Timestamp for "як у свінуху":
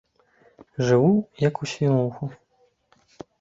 1.47-2.31